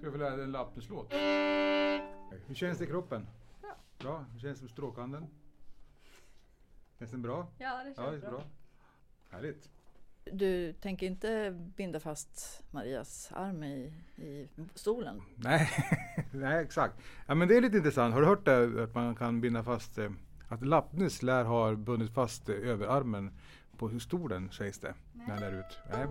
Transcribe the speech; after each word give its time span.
Ska 0.00 0.06
jag 0.06 0.12
få 0.14 0.18
lära 0.18 0.36
dig 0.36 0.44
en 0.44 0.52
Lappneslåt? 0.52 1.12
Hur 2.46 2.54
känns 2.54 2.78
det 2.78 2.84
i 2.84 2.86
kroppen? 2.86 3.26
Bra. 3.60 3.76
Bra. 3.98 4.24
Hur 4.32 4.38
känns 4.40 4.58
det 4.58 4.62
med 4.64 4.70
stråkanden? 4.70 5.26
Känns 6.98 7.10
den 7.10 7.22
bra? 7.22 7.46
Ja, 7.58 7.76
det 7.78 7.84
känns 7.84 7.98
Ja, 7.98 8.10
det 8.10 8.16
är 8.16 8.20
bra. 8.20 8.30
bra. 8.30 8.42
Härligt. 9.30 9.68
Du 10.24 10.72
tänker 10.72 11.06
inte 11.06 11.50
binda 11.76 12.00
fast 12.00 12.62
Marias 12.70 13.32
arm 13.32 13.64
i, 13.64 13.92
i 14.16 14.48
stolen? 14.74 15.22
Nej, 15.36 15.68
nej 16.32 16.64
exakt. 16.64 16.94
Ja, 17.26 17.34
men 17.34 17.48
det 17.48 17.56
är 17.56 17.60
lite 17.60 17.76
intressant. 17.76 18.14
Har 18.14 18.20
du 18.20 18.26
hört 18.26 18.44
det 18.44 18.82
att 18.82 18.94
man 18.94 19.14
kan 19.14 19.40
binda 19.40 19.62
fast 19.64 19.98
eh, 19.98 20.10
att 20.48 20.66
Lappnes 20.66 21.22
lär 21.22 21.44
ha 21.44 21.74
bundit 21.74 22.14
fast 22.14 22.48
eh, 22.48 22.54
överarmen 22.54 23.30
på 23.76 24.00
stolen 24.00 24.50
sägs 24.50 24.78
det. 24.78 24.94
När 25.12 25.24
han 25.24 25.40
lär 25.40 25.60
ut. 25.60 25.78
Nej. 25.92 26.06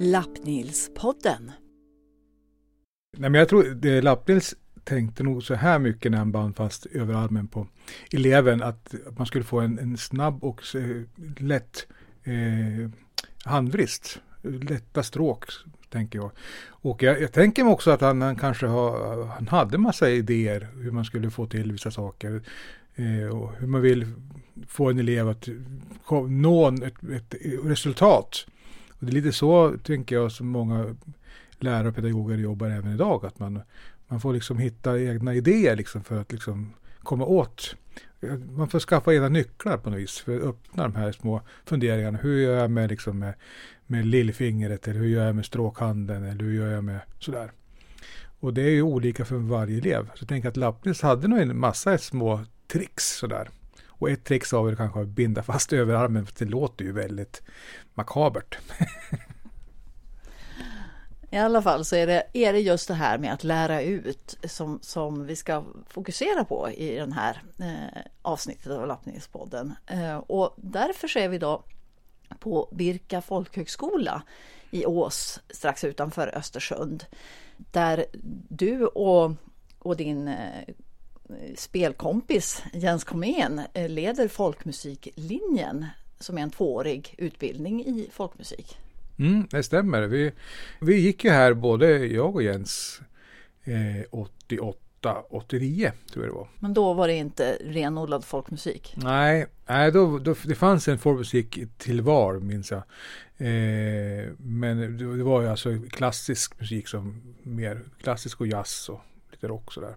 Lappnilspodden. 0.00 1.52
Nej 3.16 3.30
men 3.30 3.38
jag 3.38 3.48
tror 3.48 3.64
det 3.64 4.00
Lappnils 4.00 4.54
tänkte 4.84 5.22
nog 5.22 5.42
så 5.42 5.54
här 5.54 5.78
mycket 5.78 6.10
när 6.10 6.18
han 6.18 6.32
band 6.32 6.56
fast 6.56 6.86
överarmen 6.86 7.48
på 7.48 7.66
eleven 8.12 8.62
att 8.62 8.94
man 9.16 9.26
skulle 9.26 9.44
få 9.44 9.60
en, 9.60 9.78
en 9.78 9.96
snabb 9.96 10.44
och 10.44 10.62
lätt 11.38 11.86
eh, 12.24 12.90
handvrist. 13.44 14.20
Lätta 14.42 15.02
stråk 15.02 15.44
tänker 15.90 16.18
jag. 16.18 16.30
Och 16.66 17.02
jag, 17.02 17.20
jag 17.20 17.32
tänker 17.32 17.64
mig 17.64 17.72
också 17.72 17.90
att 17.90 18.00
han, 18.00 18.22
han 18.22 18.36
kanske 18.36 18.66
har, 18.66 19.24
han 19.24 19.48
hade 19.48 19.78
massa 19.78 20.10
idéer 20.10 20.68
hur 20.74 20.90
man 20.90 21.04
skulle 21.04 21.30
få 21.30 21.46
till 21.46 21.72
vissa 21.72 21.90
saker. 21.90 22.42
Eh, 22.94 23.36
och 23.36 23.52
hur 23.58 23.66
man 23.66 23.80
vill 23.80 24.06
få 24.68 24.90
en 24.90 24.98
elev 24.98 25.28
att 25.28 25.48
nå 26.28 26.68
ett, 26.68 27.04
ett 27.04 27.34
resultat. 27.64 28.46
Och 28.98 29.06
det 29.06 29.12
är 29.12 29.14
lite 29.14 29.32
så 29.32 29.76
tänker 29.82 30.14
jag 30.16 30.32
som 30.32 30.48
många 30.48 30.96
lärare 31.58 31.88
och 31.88 31.94
pedagoger 31.94 32.36
jobbar 32.36 32.66
även 32.66 32.94
idag. 32.94 33.26
Att 33.26 33.38
man, 33.38 33.60
man 34.08 34.20
får 34.20 34.32
liksom 34.32 34.58
hitta 34.58 35.00
egna 35.00 35.34
idéer 35.34 35.76
liksom 35.76 36.04
för 36.04 36.20
att 36.20 36.32
liksom 36.32 36.72
komma 37.02 37.24
åt. 37.24 37.76
Man 38.56 38.68
får 38.68 38.80
skaffa 38.80 39.14
egna 39.14 39.28
nycklar 39.28 39.76
på 39.76 39.90
något 39.90 39.98
vis 39.98 40.18
för 40.18 40.36
att 40.36 40.42
öppna 40.42 40.82
de 40.82 40.94
här 40.94 41.12
små 41.12 41.42
funderingarna. 41.64 42.18
Hur 42.18 42.38
gör 42.38 42.58
jag 42.58 42.70
med, 42.70 42.90
liksom 42.90 43.18
med, 43.18 43.34
med 43.86 44.06
lillfingret 44.06 44.88
eller 44.88 45.00
hur 45.00 45.08
gör 45.08 45.26
jag 45.26 45.36
med 45.36 45.44
stråkhanden 45.44 46.24
eller 46.24 46.44
hur 46.44 46.54
gör 46.54 46.68
jag 46.68 46.84
med 46.84 47.00
sådär. 47.18 47.52
Och 48.40 48.54
det 48.54 48.62
är 48.62 48.70
ju 48.70 48.82
olika 48.82 49.24
för 49.24 49.36
varje 49.36 49.78
elev. 49.78 50.06
Så 50.14 50.22
jag 50.22 50.28
tänker 50.28 50.48
att 50.48 50.56
Lappnäs 50.56 51.02
hade 51.02 51.28
nog 51.28 51.38
en 51.38 51.58
massa 51.58 51.98
små 51.98 52.44
tricks 52.66 53.04
sådär. 53.04 53.48
Och 53.98 54.10
ett 54.10 54.24
trick 54.24 54.52
var 54.52 54.62
väl 54.62 54.76
kanske 54.76 55.00
att 55.00 55.08
binda 55.08 55.42
fast 55.42 55.72
överarmen 55.72 56.26
för 56.26 56.34
det 56.38 56.50
låter 56.50 56.84
ju 56.84 56.92
väldigt 56.92 57.42
makabert. 57.94 58.58
I 61.30 61.36
alla 61.36 61.62
fall 61.62 61.84
så 61.84 61.96
är 61.96 62.06
det, 62.06 62.26
är 62.32 62.52
det 62.52 62.60
just 62.60 62.88
det 62.88 62.94
här 62.94 63.18
med 63.18 63.32
att 63.32 63.44
lära 63.44 63.82
ut 63.82 64.38
som, 64.44 64.78
som 64.82 65.26
vi 65.26 65.36
ska 65.36 65.64
fokusera 65.88 66.44
på 66.44 66.70
i 66.70 66.96
den 66.96 67.12
här 67.12 67.42
eh, 67.58 68.02
avsnittet 68.22 68.72
av 68.72 68.86
Lappningspodden. 68.86 69.74
Eh, 69.86 70.16
och 70.16 70.54
därför 70.56 71.08
så 71.08 71.18
är 71.18 71.28
vi 71.28 71.36
idag 71.36 71.62
på 72.40 72.68
Birka 72.72 73.20
folkhögskola 73.20 74.22
i 74.70 74.86
Ås 74.86 75.40
strax 75.50 75.84
utanför 75.84 76.36
Östersund. 76.38 77.04
Där 77.56 78.06
du 78.48 78.86
och, 78.86 79.32
och 79.78 79.96
din 79.96 80.28
eh, 80.28 80.74
spelkompis 81.56 82.62
Jens 82.72 83.04
Komén 83.04 83.60
eh, 83.74 83.88
leder 83.88 84.28
folkmusiklinjen 84.28 85.86
som 86.20 86.38
är 86.38 86.42
en 86.42 86.50
tvåårig 86.50 87.14
utbildning 87.18 87.84
i 87.84 88.08
folkmusik. 88.12 88.78
Mm, 89.18 89.46
det 89.50 89.62
stämmer. 89.62 90.02
Vi, 90.02 90.32
vi 90.80 91.00
gick 91.00 91.24
ju 91.24 91.30
här, 91.30 91.54
både 91.54 92.06
jag 92.06 92.34
och 92.34 92.42
Jens, 92.42 93.00
eh, 93.64 94.04
88, 94.10 95.22
89 95.30 95.92
tror 96.12 96.24
jag 96.24 96.34
det 96.34 96.38
var. 96.38 96.48
Men 96.58 96.74
då 96.74 96.94
var 96.94 97.08
det 97.08 97.14
inte 97.14 97.58
renodlad 97.60 98.24
folkmusik. 98.24 98.94
Nej, 98.96 99.46
nej 99.66 99.92
då, 99.92 100.18
då, 100.18 100.34
det 100.44 100.54
fanns 100.54 100.88
en 100.88 100.98
folkmusik 100.98 101.58
till 101.78 102.00
var, 102.00 102.38
minns 102.40 102.70
jag. 102.70 102.82
Eh, 103.36 104.32
men 104.38 104.98
det, 104.98 105.16
det 105.16 105.24
var 105.24 105.42
ju 105.42 105.48
alltså 105.48 105.78
klassisk 105.90 106.60
musik 106.60 106.88
som 106.88 107.34
mer 107.42 107.80
klassisk 108.02 108.40
och 108.40 108.46
jazz 108.46 108.88
och 108.88 109.00
lite 109.30 109.48
rock 109.48 109.72
sådär. 109.72 109.94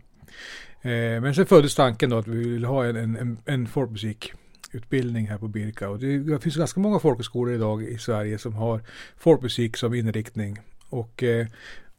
Eh, 0.82 1.22
men 1.22 1.36
sen 1.36 1.46
föddes 1.46 1.76
tanken 1.76 2.10
då 2.10 2.18
att 2.18 2.28
vi 2.28 2.50
ville 2.50 2.68
ha 2.68 2.86
en, 2.86 2.96
en, 2.96 3.38
en, 3.46 3.68
folkmusikutbildning 3.68 5.28
här 5.28 5.38
på 5.38 5.48
Birka. 5.48 5.90
Och 5.90 6.00
det, 6.00 6.18
det 6.18 6.40
finns 6.40 6.56
ganska 6.56 6.80
många 6.80 7.00
folkhögskolor 7.00 7.56
idag 7.56 7.84
i 7.84 7.98
Sverige 7.98 8.38
som 8.38 8.54
har 8.54 8.82
folkmusik 9.18 9.78
som 9.78 9.94
inriktning. 9.94 10.60
Och, 10.90 11.24
eh, 11.24 11.48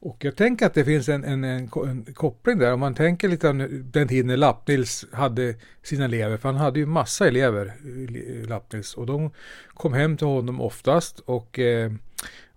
och 0.01 0.25
jag 0.25 0.37
tänker 0.37 0.67
att 0.67 0.75
det 0.75 0.85
finns 0.85 1.09
en, 1.09 1.25
en, 1.25 1.45
en, 1.45 1.69
en 1.89 2.15
koppling 2.15 2.59
där. 2.59 2.73
Om 2.73 2.81
man 2.81 2.95
tänker 2.95 3.29
lite 3.29 3.49
om 3.49 3.83
den 3.93 4.09
tiden 4.09 4.27
när 4.27 4.37
Lappnils 4.37 5.07
hade 5.13 5.55
sina 5.83 6.05
elever. 6.05 6.37
För 6.37 6.49
han 6.49 6.59
hade 6.59 6.79
ju 6.79 6.87
massa 6.87 7.29
elever, 7.29 7.67
eh, 7.67 8.49
Lappnils. 8.49 8.95
Och 8.95 9.07
de 9.07 9.31
kom 9.69 9.93
hem 9.93 10.17
till 10.17 10.27
honom 10.27 10.61
oftast. 10.61 11.21
Och 11.21 11.59
eh, 11.59 11.93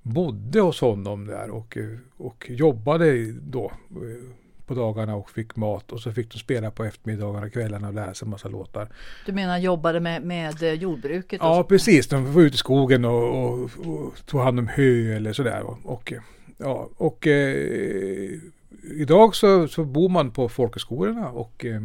bodde 0.02 0.60
hos 0.60 0.82
honom 0.82 1.26
där. 1.28 1.50
Och, 1.50 1.78
och 2.18 2.46
jobbade 2.50 3.32
då 3.32 3.72
eh, 3.90 4.45
på 4.66 4.74
dagarna 4.74 5.16
och 5.16 5.30
fick 5.30 5.56
mat. 5.56 5.92
Och 5.92 6.00
så 6.00 6.12
fick 6.12 6.32
de 6.32 6.38
spela 6.38 6.72
på 6.72 6.84
eftermiddagarna 6.84 7.50
kvällarna 7.50 7.88
och 7.88 7.94
lära 7.94 8.14
sig 8.14 8.28
massa 8.28 8.50
låtar. 8.50 8.88
Du 9.26 9.32
menar 9.32 9.58
jobbade 9.58 10.00
med, 10.00 10.24
med 10.24 10.64
eh, 10.64 10.74
jordbruket? 10.74 11.40
Ja, 11.44 11.64
precis. 11.64 12.08
De 12.08 12.34
var 12.34 12.42
ute 12.42 12.56
i 12.56 12.58
skogen 12.58 13.06
och, 13.06 13.46
och, 13.46 13.62
och 13.86 14.26
tog 14.26 14.42
hand 14.42 14.60
om 14.60 14.68
hö 14.68 15.16
eller 15.16 15.34
sådär. 15.34 15.62
Och, 15.62 15.78
och, 15.84 16.14
ja, 16.58 16.90
och 16.98 17.28
eh, 17.28 18.40
idag 18.84 19.36
så, 19.36 19.68
så 19.68 19.84
bor 19.84 20.10
man 20.10 20.32
på 20.32 20.50
folkhögskolorna 20.50 21.30
och 21.30 21.66
eh, 21.66 21.82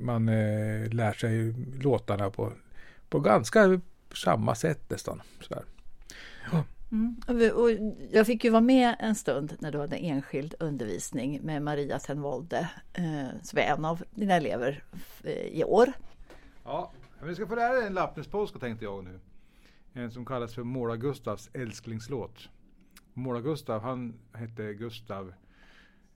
man 0.00 0.28
eh, 0.28 0.92
lär 0.92 1.12
sig 1.12 1.54
låtarna 1.82 2.30
på, 2.30 2.52
på 3.08 3.20
ganska 3.20 3.80
samma 4.14 4.54
sätt 4.54 4.90
nästan. 4.90 5.22
Sådär. 5.40 5.62
Mm. 6.94 7.16
Och 7.54 7.70
jag 8.10 8.26
fick 8.26 8.44
ju 8.44 8.50
vara 8.50 8.60
med 8.60 8.96
en 8.98 9.14
stund 9.14 9.56
när 9.58 9.72
du 9.72 9.78
hade 9.78 9.96
enskild 9.96 10.54
undervisning 10.60 11.40
med 11.42 11.62
Maria 11.62 11.98
Tenvolde, 11.98 12.70
eh, 12.92 13.40
som 13.42 13.58
är 13.58 13.62
en 13.62 13.84
av 13.84 14.04
dina 14.10 14.34
elever 14.34 14.84
i 15.50 15.64
år. 15.64 15.92
Ja, 16.64 16.92
men 17.18 17.28
vi 17.28 17.34
ska 17.34 17.46
få 17.46 17.54
lära 17.54 17.74
dig 17.74 17.86
en 17.86 17.94
lappnespolska 17.94 18.58
tänkte 18.58 18.84
jag 18.84 19.04
nu. 19.04 19.20
En 19.92 20.10
som 20.10 20.24
kallas 20.24 20.54
för 20.54 20.62
Måla 20.62 20.96
Gustavs 20.96 21.50
älsklingslåt. 21.52 22.48
Måla 23.12 23.40
Gustav, 23.40 23.82
han 23.82 24.14
hette 24.32 24.74
Gustav 24.74 25.34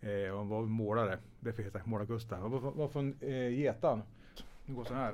eh, 0.00 0.32
och 0.32 0.38
han 0.38 0.48
var 0.48 0.62
målare. 0.62 1.18
Därför 1.40 1.62
heter 1.62 1.78
han 1.78 1.90
Måla 1.90 2.04
Gustav. 2.04 2.40
Han 2.40 2.50
var, 2.50 2.60
var 2.60 2.88
från 2.88 3.16
eh, 3.20 3.48
Getan. 3.48 4.02
Det 4.66 4.72
går 4.72 4.84
så 4.84 4.94
här. 4.94 5.12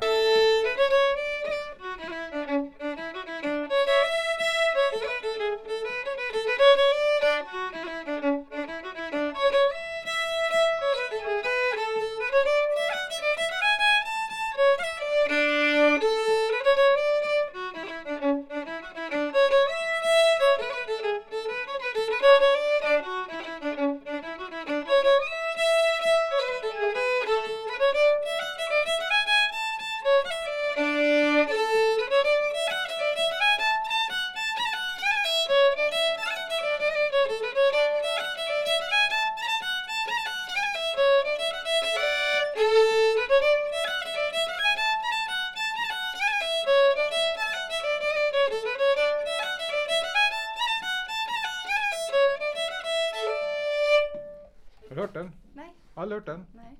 Nej, 56.04 56.16
Aldrig 56.16 56.18
hört 56.21 56.27
den? 56.27 56.47
nej. 56.62 56.77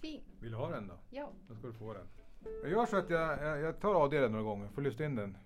Fin. 0.00 0.20
Vill 0.40 0.50
du 0.50 0.56
ha 0.56 0.70
den 0.70 0.88
då? 0.88 0.94
Ja. 1.10 1.32
Då 1.48 1.54
ska 1.54 1.66
du 1.66 1.72
få 1.72 1.92
den. 1.94 2.06
Jag 2.62 2.70
gör 2.70 2.86
så 2.86 2.96
att 2.96 3.10
jag, 3.10 3.42
jag, 3.42 3.60
jag 3.60 3.80
tar 3.80 3.94
av 3.94 4.10
dig 4.10 4.20
den 4.20 4.32
några 4.32 4.44
gånger, 4.44 4.68
får 4.68 4.82
lyssna 4.82 5.04
in 5.04 5.16
den. 5.16 5.36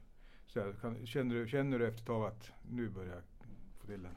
Så 0.47 0.59
jag 0.59 0.81
kan, 0.81 1.07
känner, 1.07 1.35
du, 1.35 1.49
känner 1.49 1.79
du 1.79 1.87
efter 1.87 2.01
ett 2.01 2.07
tag 2.07 2.27
att 2.27 2.51
nu 2.71 2.89
börjar 2.89 3.15
jag 3.15 3.23
få 3.81 3.87
till 3.87 4.03
den. 4.03 4.15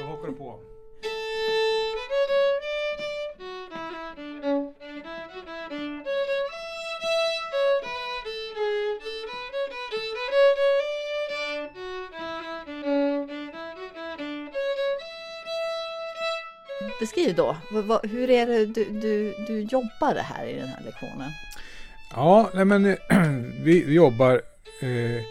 Så 0.00 0.06
hakar 0.06 0.28
du 0.28 0.34
på. 0.34 0.60
Beskriv 17.00 17.34
då, 17.34 17.56
hur 18.02 18.30
är 18.30 18.46
det 18.46 18.66
du, 18.66 18.84
du, 18.84 19.34
du 19.46 19.60
jobbar 19.60 20.14
det 20.14 20.22
här 20.22 20.46
i 20.46 20.54
den 20.54 20.68
här 20.68 20.82
lektionen? 20.84 21.30
Ja, 22.14 22.50
nej 22.54 22.64
men 22.64 22.86
eh, 22.86 22.96
vi, 23.62 23.94
jobbar 23.94 24.42
eh, 24.80 25.22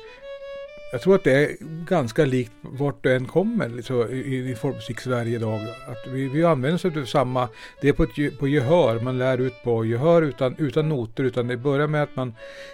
jag 0.91 1.01
tror 1.01 1.15
att 1.15 1.23
det 1.23 1.33
är 1.33 1.55
ganska 1.85 2.25
likt 2.25 2.51
vart 2.61 3.03
du 3.03 3.15
än 3.15 3.25
kommer 3.25 3.81
så, 3.81 4.07
i, 4.07 4.51
i 4.51 4.55
folkmusik 4.55 4.99
Sverige 4.99 5.35
idag. 5.35 5.61
Att 5.87 6.07
vi, 6.07 6.27
vi 6.27 6.45
använder 6.45 6.75
oss 6.75 6.97
av 6.97 7.05
samma, 7.05 7.49
det 7.81 7.89
är 7.89 7.93
på, 7.93 8.03
ett, 8.03 8.39
på 8.39 8.47
gehör, 8.47 8.99
man 8.99 9.17
lär 9.17 9.37
ut 9.37 9.63
på 9.63 9.85
gehör 9.85 10.21
utan, 10.21 10.55
utan 10.57 10.89
noter. 10.89 11.23
Utan 11.23 11.47
det 11.47 11.57
börjar 11.57 11.87
med 11.87 12.03
att 12.03 12.15
man, 12.15 12.29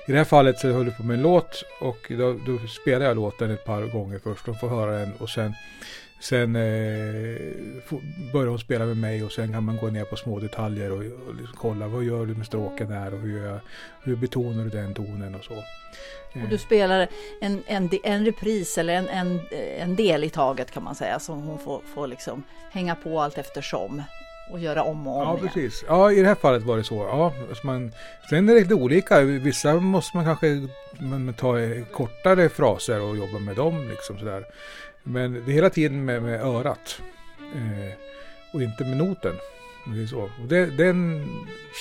i 0.07 0.11
det 0.11 0.17
här 0.17 0.25
fallet 0.25 0.59
så 0.59 0.67
höll 0.67 0.85
du 0.85 0.91
på 0.91 1.03
med 1.03 1.13
en 1.13 1.21
låt 1.21 1.63
och 1.81 2.11
då, 2.17 2.39
då 2.45 2.67
spelar 2.67 3.05
jag 3.05 3.15
låten 3.15 3.51
ett 3.51 3.65
par 3.65 3.81
gånger 3.81 4.19
först. 4.23 4.45
De 4.45 4.55
får 4.55 4.69
höra 4.69 4.91
den 4.99 5.13
och 5.19 5.29
sen 5.29 5.53
Sen 6.23 6.55
eh, 6.55 6.61
börjar 8.33 8.47
hon 8.47 8.59
spela 8.59 8.85
med 8.85 8.97
mig 8.97 9.23
och 9.23 9.31
sen 9.31 9.53
kan 9.53 9.63
man 9.63 9.77
gå 9.77 9.87
ner 9.87 10.03
på 10.03 10.15
små 10.15 10.39
detaljer 10.39 10.91
och, 10.91 10.97
och 10.97 11.35
liksom 11.35 11.57
kolla 11.57 11.87
vad 11.87 12.03
gör 12.03 12.25
du 12.25 12.35
med 12.35 12.45
stråken 12.45 12.91
här 12.91 13.13
och 13.13 13.19
hur, 13.19 13.45
jag, 13.45 13.59
hur 14.03 14.15
betonar 14.15 14.63
du 14.63 14.69
den 14.69 14.93
tonen 14.93 15.35
och 15.35 15.43
så. 15.43 15.53
Och 16.43 16.49
du 16.49 16.57
spelar 16.57 17.07
en, 17.41 17.63
en, 17.67 17.89
en 18.03 18.25
repris 18.25 18.77
eller 18.77 18.93
en, 18.93 19.07
en, 19.07 19.39
en 19.79 19.95
del 19.95 20.23
i 20.23 20.29
taget 20.29 20.71
kan 20.71 20.83
man 20.83 20.95
säga 20.95 21.19
som 21.19 21.41
hon 21.41 21.59
får, 21.59 21.81
får 21.93 22.07
liksom 22.07 22.43
hänga 22.71 22.95
på 22.95 23.21
allt 23.21 23.37
eftersom 23.37 24.03
och 24.51 24.59
göra 24.59 24.83
om 24.83 25.07
och 25.07 25.17
om 25.17 25.23
Ja, 25.23 25.37
precis. 25.47 25.83
Ja, 25.87 26.11
i 26.11 26.21
det 26.21 26.27
här 26.27 26.35
fallet 26.35 26.63
var 26.63 26.77
det 26.77 26.83
så. 26.83 26.95
Ja, 26.95 27.33
alltså 27.49 27.67
man, 27.67 27.91
sen 28.29 28.49
är 28.49 28.53
det 28.53 28.59
lite 28.59 28.73
olika. 28.73 29.21
Vissa 29.21 29.73
måste 29.73 30.17
man 30.17 30.25
kanske 30.25 30.67
man, 30.99 31.33
ta 31.33 31.55
kortare 31.91 32.49
fraser 32.49 33.01
och 33.01 33.17
jobba 33.17 33.39
med 33.39 33.55
dem 33.55 33.89
liksom 33.89 34.19
sådär. 34.19 34.45
Men 35.03 35.33
det 35.33 35.51
är 35.51 35.53
hela 35.53 35.69
tiden 35.69 36.05
med, 36.05 36.23
med 36.23 36.41
örat. 36.41 37.01
Eh, 37.55 37.93
och 38.53 38.61
inte 38.61 38.83
med 38.83 38.97
noten. 38.97 39.35
Det 39.85 40.01
är 40.01 40.07
så. 40.07 40.21
Och 40.21 40.47
det, 40.47 40.65
den 40.65 41.27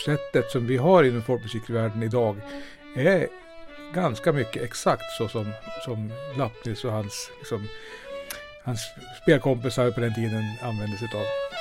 sättet 0.04 0.50
som 0.50 0.66
vi 0.66 0.76
har 0.76 1.04
inom 1.04 1.22
folkmusikvärlden 1.22 2.02
idag 2.02 2.36
är 2.96 3.28
ganska 3.94 4.32
mycket 4.32 4.62
exakt 4.62 5.12
så 5.18 5.28
som, 5.28 5.52
som 5.84 6.12
Lappnis 6.36 6.84
och 6.84 6.92
hans, 6.92 7.30
liksom, 7.38 7.68
hans 8.64 8.80
spelkompisar 9.22 9.90
på 9.90 10.00
den 10.00 10.14
tiden 10.14 10.42
använde 10.62 10.96
sig 10.96 11.08
av. 11.14 11.51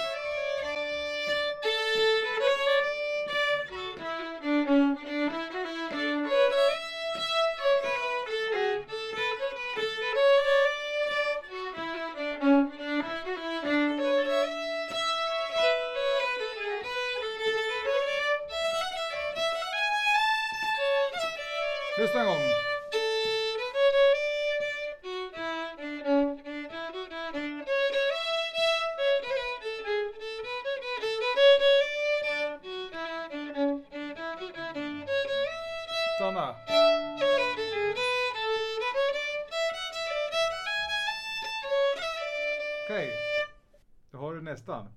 Stanna. 36.21 36.55
Okej, 42.85 43.09
då 44.11 44.17
har 44.17 44.33
du 44.33 44.41
nästan. 44.41 44.87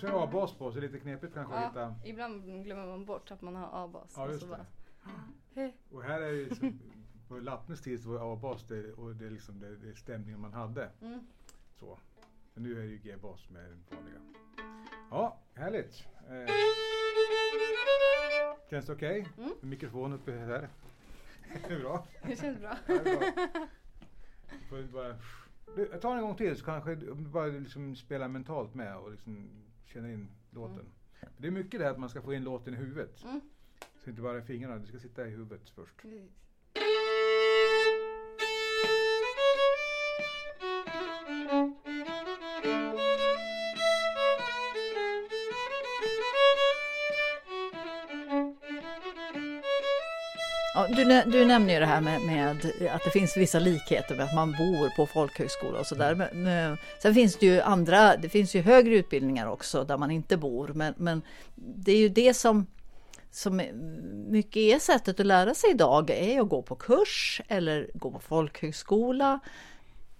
Sen 0.00 0.10
har 0.10 0.22
A-bas 0.22 0.52
på 0.52 0.72
så 0.72 0.80
det 0.80 0.86
är 0.86 0.90
lite 0.90 1.00
knepigt 1.00 1.34
kanske 1.34 1.54
att 1.54 1.70
hitta. 1.70 1.80
Ja, 1.80 1.94
ibland 2.04 2.64
glömmer 2.64 2.86
man 2.86 3.04
bort 3.04 3.30
att 3.30 3.42
man 3.42 3.56
har 3.56 3.84
A-bas. 3.84 4.14
Ja, 4.16 4.24
och 4.24 4.30
just 4.32 4.40
det. 4.40 4.48
bara. 4.48 5.70
Och 5.90 6.02
här 6.02 6.20
är 6.20 6.32
det 6.32 6.44
liksom, 6.44 6.80
på 7.28 7.34
Lappnes 7.34 7.82
tid 7.82 8.02
så 8.02 8.08
var 8.08 8.32
A-bas 8.32 8.64
det, 8.68 8.92
och 8.92 9.16
det 9.16 9.26
är 9.26 9.30
liksom 9.30 9.60
det, 9.60 9.76
det 9.76 9.88
är 9.88 9.94
stämningen 9.94 10.40
man 10.40 10.52
hade. 10.52 10.90
Mm. 11.00 11.26
Så. 11.80 11.98
Men 12.54 12.62
nu 12.62 12.72
är 12.72 12.86
det 12.86 12.90
ju 12.90 12.98
G-bas 12.98 13.50
med 13.50 13.64
den 13.64 13.84
vanliga. 13.90 14.20
Ja, 15.10 15.38
härligt. 15.54 16.06
Eh, 16.28 16.83
känns 18.70 18.86
det 18.86 18.92
okej? 18.92 19.28
Mm. 19.38 19.52
Mikrofon 19.60 20.12
uppe 20.12 20.32
här. 20.32 20.68
Det 21.68 21.74
är 21.74 21.80
bra. 21.80 22.06
Det 22.26 22.36
känns 22.36 22.60
bra. 22.60 22.76
Ja, 22.86 22.94
det 24.70 24.78
är 24.78 24.82
bra. 24.82 25.14
Du, 25.76 25.88
jag 25.92 26.00
tar 26.00 26.16
en 26.16 26.22
gång 26.22 26.36
till 26.36 26.56
så 26.56 26.64
kanske 26.64 26.94
du 26.94 27.14
bara 27.14 27.46
liksom 27.46 27.96
spela 27.96 28.28
mentalt 28.28 28.74
med 28.74 28.96
och 28.96 29.10
liksom 29.10 29.50
känna 29.86 30.12
in 30.12 30.28
låten. 30.50 30.90
Det 31.36 31.46
är 31.46 31.50
mycket 31.50 31.80
det 31.80 31.84
här 31.84 31.92
att 31.92 31.98
man 31.98 32.08
ska 32.08 32.22
få 32.22 32.34
in 32.34 32.44
låten 32.44 32.74
i 32.74 32.76
huvudet. 32.76 33.24
Mm. 33.24 33.40
Så 34.04 34.10
inte 34.10 34.22
bara 34.22 34.38
i 34.38 34.42
fingrarna, 34.42 34.76
det 34.78 34.86
ska 34.86 34.98
sitta 34.98 35.26
i 35.26 35.30
huvudet 35.30 35.70
först. 35.70 35.96
Precis. 35.96 36.30
Ja, 50.74 50.86
du, 50.88 51.04
du 51.30 51.44
nämner 51.44 51.74
ju 51.74 51.80
det 51.80 51.86
här 51.86 52.00
med, 52.00 52.20
med 52.22 52.50
att 52.94 53.04
det 53.04 53.10
finns 53.10 53.36
vissa 53.36 53.58
likheter 53.58 54.14
med 54.16 54.24
att 54.24 54.34
man 54.34 54.52
bor 54.52 54.96
på 54.96 55.06
folkhögskola 55.06 55.78
och 55.78 55.86
sådär. 55.86 56.76
Sen 57.02 57.14
finns 57.14 57.36
det 57.36 57.46
ju 57.46 57.60
andra, 57.60 58.16
det 58.16 58.28
finns 58.28 58.54
ju 58.54 58.60
högre 58.62 58.94
utbildningar 58.94 59.46
också 59.46 59.84
där 59.84 59.96
man 59.96 60.10
inte 60.10 60.36
bor. 60.36 60.68
Men, 60.74 60.94
men 60.96 61.22
det 61.54 61.92
är 61.92 61.96
ju 61.98 62.08
det 62.08 62.34
som, 62.34 62.66
som 63.30 63.60
är- 63.60 63.72
mycket 64.30 64.56
är 64.56 64.78
sättet 64.78 65.20
att 65.20 65.26
lära 65.26 65.54
sig 65.54 65.70
idag 65.70 66.10
är 66.10 66.40
att 66.40 66.48
gå 66.48 66.62
på 66.62 66.74
kurs 66.76 67.40
eller 67.48 67.90
gå 67.94 68.10
på 68.10 68.20
folkhögskola 68.20 69.40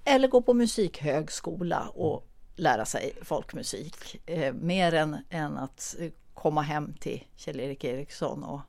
eller 0.05 0.29
gå 0.29 0.43
på 0.43 0.55
musikhögskola 0.55 1.89
och 1.95 2.27
lära 2.57 2.85
sig 2.85 3.13
folkmusik. 3.23 4.21
Eh, 4.27 4.53
mer 4.55 4.95
än, 4.95 5.17
än 5.31 5.59
att 5.59 5.97
eh, 6.01 6.11
komma 6.35 6.63
hem 6.63 6.95
till 7.01 7.25
Kjell-Erik 7.37 7.85
Eriksson 7.85 8.45
och 8.45 8.61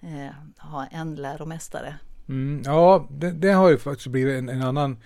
eh, 0.00 0.34
ha 0.58 0.86
en 0.86 1.14
läromästare. 1.14 1.94
Mm, 2.28 2.62
ja, 2.64 3.08
det, 3.10 3.30
det 3.30 3.52
har 3.52 3.70
ju 3.70 3.78
faktiskt 3.78 4.08
blivit 4.08 4.38
en, 4.38 4.48
en 4.48 4.62
annan, 4.62 4.96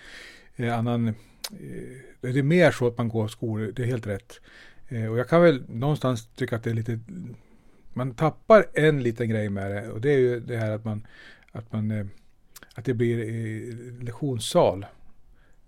eh, 0.55 0.77
annan 0.77 1.07
eh, 1.07 1.13
det 2.21 2.39
är 2.39 2.43
mer 2.43 2.71
så 2.71 2.87
att 2.87 2.97
man 2.97 3.09
går 3.09 3.27
skolor, 3.27 3.71
det 3.75 3.83
är 3.83 3.87
helt 3.87 4.07
rätt. 4.07 4.39
Eh, 4.87 5.05
och 5.05 5.17
jag 5.17 5.29
kan 5.29 5.41
väl 5.41 5.63
någonstans 5.69 6.27
tycka 6.35 6.55
att 6.55 6.63
det 6.63 6.69
är 6.69 6.73
lite, 6.73 6.99
man 7.93 8.13
tappar 8.13 8.65
en 8.73 9.03
liten 9.03 9.29
grej 9.29 9.49
med 9.49 9.71
det 9.71 9.89
och 9.89 10.01
det 10.01 10.13
är 10.13 10.17
ju 10.17 10.39
det 10.39 10.57
här 10.57 10.71
att 10.71 10.85
man, 10.85 11.07
att 11.51 11.73
man, 11.73 11.91
eh, 11.91 12.05
att 12.75 12.85
det 12.85 12.93
blir 12.93 13.19
eh, 13.19 14.03
lektionssal 14.03 14.85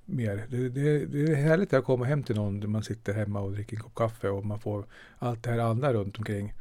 mer. 0.05 0.45
Det, 0.49 0.69
det, 0.69 1.05
det 1.05 1.31
är 1.31 1.35
härligt 1.35 1.73
att 1.73 1.85
komma 1.85 2.05
hem 2.05 2.23
till 2.23 2.35
någon 2.35 2.59
där 2.59 2.67
man 2.67 2.83
sitter 2.83 3.13
hemma 3.13 3.39
och 3.39 3.51
dricker 3.51 3.75
en 3.75 3.83
kopp 3.83 3.95
kaffe 3.95 4.29
och 4.29 4.45
man 4.45 4.59
får 4.59 4.85
allt 5.19 5.43
det 5.43 5.51
här 5.51 5.59
andra 5.59 5.93
runt 5.93 6.17
omkring. 6.17 6.53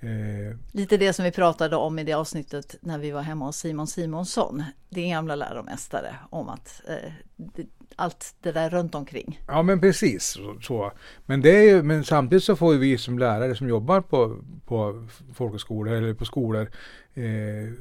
Eh, 0.00 0.56
Lite 0.72 0.96
det 0.96 1.12
som 1.12 1.24
vi 1.24 1.30
pratade 1.30 1.76
om 1.76 1.98
i 1.98 2.04
det 2.04 2.12
avsnittet 2.12 2.76
när 2.80 2.98
vi 2.98 3.10
var 3.10 3.22
hemma 3.22 3.44
hos 3.44 3.56
Simon 3.56 3.86
Simonsson, 3.86 4.64
din 4.88 5.10
gamla 5.10 5.36
läromästare, 5.36 6.16
om 6.30 6.48
att 6.48 6.82
eh, 6.88 7.12
det, 7.36 7.66
allt 7.96 8.34
det 8.40 8.52
där 8.52 8.70
runt 8.70 8.94
omkring. 8.94 9.40
Ja 9.46 9.62
men 9.62 9.80
precis 9.80 10.38
så. 10.62 10.92
Men, 11.26 11.40
det 11.40 11.50
är 11.50 11.62
ju, 11.62 11.82
men 11.82 12.04
samtidigt 12.04 12.44
så 12.44 12.56
får 12.56 12.74
vi 12.74 12.98
som 12.98 13.18
lärare 13.18 13.56
som 13.56 13.68
jobbar 13.68 14.00
på, 14.00 14.42
på 14.66 15.08
folkhögskolor 15.34 15.94
eller 15.94 16.14
på 16.14 16.24
skolor 16.24 16.70
eh, 17.14 17.72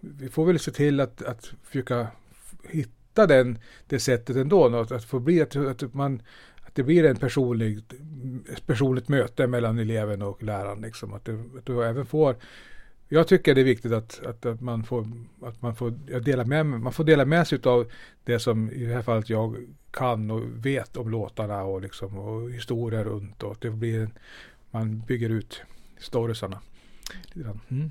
vi 0.00 0.28
får 0.28 0.46
väl 0.46 0.58
se 0.58 0.70
till 0.70 1.00
att, 1.00 1.22
att 1.22 1.52
försöka 1.62 2.06
hitta 2.68 3.26
den, 3.26 3.58
det 3.86 4.00
sättet 4.00 4.36
ändå. 4.36 4.76
Att, 4.76 4.92
att 4.92 5.04
få 5.04 5.18
bli 5.18 5.42
att, 5.42 5.56
att 5.56 5.94
man 5.94 6.22
det 6.76 6.82
blir 6.82 7.04
en 7.04 7.16
personlig, 7.16 7.78
ett 8.52 8.66
personligt 8.66 9.08
möte 9.08 9.46
mellan 9.46 9.78
eleven 9.78 10.22
och 10.22 10.42
läraren. 10.42 10.80
Liksom. 10.80 11.14
Att, 11.14 11.24
du, 11.24 11.40
att 11.58 11.66
du 11.66 11.84
även 11.84 12.06
får 12.06 12.36
jag 13.08 13.28
tycker 13.28 13.54
det 13.54 13.60
är 13.60 13.64
viktigt 13.64 13.92
att, 13.92 14.26
att, 14.26 14.46
att 14.46 14.60
man 14.60 14.84
får, 14.84 15.08
att 15.42 15.62
man 15.62 15.76
får, 15.76 15.90
dela 16.20 16.44
med, 16.44 16.66
man 16.66 16.92
får 16.92 17.04
dela 17.04 17.24
med 17.24 17.48
sig 17.48 17.58
av 17.64 17.90
det 18.24 18.38
som 18.38 18.70
i 18.70 18.84
det 18.84 18.94
här 18.94 19.02
fallet 19.02 19.30
jag 19.30 19.56
kan 19.90 20.30
och 20.30 20.42
vet 20.66 20.96
om 20.96 21.10
låtarna 21.10 21.62
och, 21.62 21.80
liksom, 21.80 22.18
och 22.18 22.50
historier 22.50 23.04
runt 23.04 23.42
och 23.42 23.52
att 23.52 23.60
det 23.60 23.70
blir 23.70 24.10
man 24.70 25.00
bygger 25.00 25.30
ut 25.30 25.62
storiesarna. 25.98 26.60
Mm. 27.70 27.90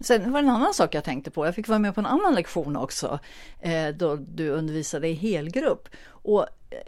Sen 0.00 0.32
var 0.32 0.42
det 0.42 0.48
en 0.48 0.54
annan 0.54 0.74
sak 0.74 0.94
jag 0.94 1.04
tänkte 1.04 1.30
på. 1.30 1.46
Jag 1.46 1.54
fick 1.54 1.68
vara 1.68 1.78
med 1.78 1.94
på 1.94 2.00
en 2.00 2.06
annan 2.06 2.34
lektion 2.34 2.76
också 2.76 3.18
eh, 3.60 3.88
då 3.88 4.16
du 4.16 4.48
undervisade 4.48 5.08
i 5.08 5.12
helgrupp. 5.12 5.88
Och 6.26 6.46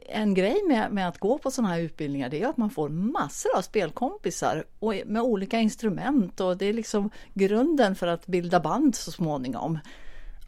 en 0.09 0.35
grej 0.35 0.57
med, 0.69 0.93
med 0.93 1.09
att 1.09 1.19
gå 1.19 1.39
på 1.39 1.51
sådana 1.51 1.75
här 1.75 1.81
utbildningar 1.81 2.29
det 2.29 2.43
är 2.43 2.49
att 2.49 2.57
man 2.57 2.71
får 2.71 2.89
massor 2.89 3.57
av 3.57 3.63
spelkompisar 3.63 4.65
och 4.79 4.95
med 5.07 5.23
olika 5.23 5.59
instrument 5.59 6.41
och 6.41 6.57
det 6.57 6.67
är 6.67 6.73
liksom 6.73 7.11
grunden 7.35 7.95
för 7.95 8.07
att 8.07 8.27
bilda 8.27 8.61
band 8.61 8.95
så 8.95 9.11
småningom. 9.13 9.79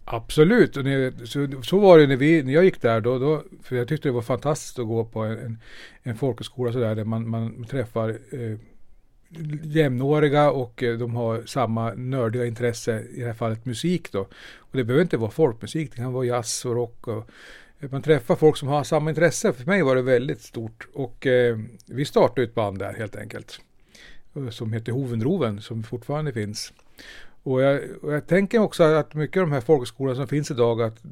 Absolut, 0.04 0.76
och 0.76 0.84
det, 0.84 1.28
så, 1.28 1.48
så 1.62 1.78
var 1.78 1.98
det 1.98 2.06
när, 2.06 2.16
vi, 2.16 2.42
när 2.42 2.52
jag 2.52 2.64
gick 2.64 2.82
där. 2.82 3.00
Då, 3.00 3.18
då, 3.18 3.42
för 3.62 3.76
jag 3.76 3.88
tyckte 3.88 4.08
det 4.08 4.12
var 4.12 4.22
fantastiskt 4.22 4.78
att 4.78 4.86
gå 4.86 5.04
på 5.04 5.20
en, 5.20 5.58
en, 6.02 6.16
folkhögskola 6.16 6.72
sådär, 6.72 6.94
där 6.94 7.04
man, 7.04 7.28
man 7.28 7.64
träffar 7.64 8.08
eh, 8.08 8.58
jämnåriga 9.62 10.50
och 10.50 10.82
eh, 10.82 10.98
de 10.98 11.14
har 11.14 11.42
samma 11.46 11.92
nördiga 11.94 12.46
intresse, 12.46 13.00
i 13.10 13.20
det 13.20 13.26
här 13.26 13.34
fallet 13.34 13.66
musik 13.66 14.12
då. 14.12 14.20
Och 14.56 14.76
det 14.76 14.84
behöver 14.84 15.02
inte 15.02 15.16
vara 15.16 15.30
folkmusik, 15.30 15.90
det 15.90 15.96
kan 15.96 16.12
vara 16.12 16.24
jazz 16.24 16.64
och 16.64 16.74
rock. 16.74 17.08
Och, 17.08 17.30
man 17.88 18.02
träffar 18.02 18.36
folk 18.36 18.56
som 18.56 18.68
har 18.68 18.84
samma 18.84 19.10
intresse. 19.10 19.52
För 19.52 19.64
mig 19.64 19.82
var 19.82 19.96
det 19.96 20.02
väldigt 20.02 20.40
stort 20.40 20.88
och 20.94 21.26
eh, 21.26 21.58
vi 21.86 22.04
startade 22.04 22.42
ett 22.42 22.54
band 22.54 22.78
där 22.78 22.92
helt 22.92 23.16
enkelt. 23.16 23.60
Eh, 24.36 24.48
som 24.48 24.72
heter 24.72 24.92
Hovenroven 24.92 25.60
som 25.60 25.82
fortfarande 25.82 26.32
finns. 26.32 26.72
Och 27.42 27.62
jag, 27.62 27.80
och 28.02 28.12
jag, 28.12 28.26
tänker 28.26 28.58
också 28.58 28.82
att 28.82 29.14
mycket 29.14 29.40
av 29.40 29.48
de 29.48 29.52
här 29.52 29.60
folkhögskolorna 29.60 30.16
som 30.16 30.28
finns 30.28 30.50
idag, 30.50 30.82
att 30.82 31.02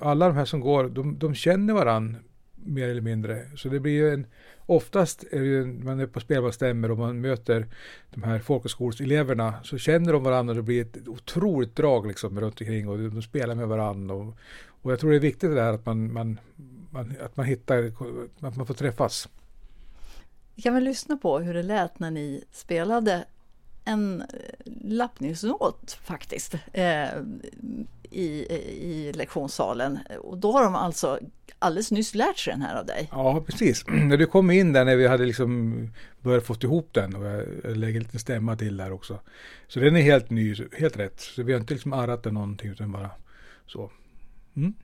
alla 0.00 0.28
de 0.28 0.36
här 0.36 0.44
som 0.44 0.60
går, 0.60 0.88
de, 0.88 1.18
de 1.18 1.34
känner 1.34 1.74
varann 1.74 2.16
mer 2.54 2.88
eller 2.88 3.00
mindre. 3.00 3.42
Så 3.56 3.68
det 3.68 3.80
blir 3.80 3.92
ju 3.92 4.14
en, 4.14 4.26
oftast 4.70 5.24
är 5.30 5.40
det 5.40 5.46
ju, 5.46 5.66
man 5.66 6.00
är 6.00 6.06
på 6.06 6.20
spelmansstämmor 6.20 6.90
och 6.90 6.98
man 6.98 7.20
möter 7.20 7.66
de 8.10 8.22
här 8.22 8.38
folkhögskolseleverna 8.38 9.54
så 9.62 9.78
känner 9.78 10.12
de 10.12 10.22
varandra 10.22 10.52
och 10.52 10.56
det 10.56 10.62
blir 10.62 10.82
ett 10.82 11.08
otroligt 11.08 11.76
drag 11.76 12.06
liksom 12.06 12.40
runt 12.40 12.60
omkring 12.60 12.88
och 12.88 12.98
de, 12.98 13.22
spelar 13.22 13.54
med 13.54 13.68
varandra. 13.68 14.14
Och, 14.14 14.36
och 14.82 14.92
jag 14.92 15.00
tror 15.00 15.10
det 15.10 15.16
är 15.16 15.20
viktigt 15.20 15.50
det 15.50 15.54
där 15.54 15.72
att 15.72 15.86
man, 15.86 16.12
man, 16.12 16.38
man, 16.90 17.14
att 17.24 17.36
man 17.36 17.46
hittar, 17.46 17.92
att 18.40 18.56
man 18.56 18.66
får 18.66 18.74
träffas. 18.74 19.28
Vi 20.54 20.62
kan 20.62 20.74
väl 20.74 20.84
lyssna 20.84 21.16
på 21.16 21.38
hur 21.38 21.54
det 21.54 21.62
lät 21.62 21.98
när 21.98 22.10
ni 22.10 22.44
spelade 22.52 23.24
en 23.84 24.20
eh, 24.20 24.26
lappningslåt 24.82 25.98
faktiskt 26.02 26.54
eh, 26.72 27.08
i, 28.10 28.46
eh, 28.50 28.56
i 28.56 29.12
lektionssalen. 29.12 29.98
Och 30.20 30.38
då 30.38 30.52
har 30.52 30.64
de 30.64 30.74
alltså 30.74 31.18
alldeles 31.58 31.90
nyss 31.90 32.14
lärt 32.14 32.38
sig 32.38 32.52
den 32.52 32.62
här 32.62 32.76
av 32.76 32.86
dig. 32.86 33.08
Ja, 33.12 33.44
precis. 33.46 33.84
När 33.88 34.16
du 34.16 34.26
kom 34.26 34.50
in 34.50 34.72
där 34.72 34.84
när 34.84 34.96
vi 34.96 35.06
hade 35.06 35.24
liksom 35.24 35.88
börjat 36.20 36.46
få 36.46 36.56
ihop 36.62 36.88
den 36.92 37.14
och 37.14 37.26
jag 37.64 37.76
lägger 37.76 38.00
lite 38.00 38.18
stämma 38.18 38.56
till 38.56 38.76
där 38.76 38.92
också. 38.92 39.20
Så 39.68 39.80
den 39.80 39.96
är 39.96 40.02
helt 40.02 40.30
ny, 40.30 40.54
helt 40.78 40.96
rätt. 40.96 41.20
Så 41.20 41.42
vi 41.42 41.52
har 41.52 41.60
inte 41.60 41.74
liksom 41.74 41.92
arrat 41.92 42.22
den 42.22 42.34
någonting 42.34 42.70
utan 42.70 42.92
bara 42.92 43.10
så. 43.66 43.90
Mm. 44.56 44.74